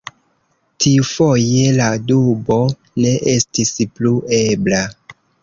[0.85, 2.57] Tiufoje la dubo
[3.05, 4.83] ne estis plu ebla.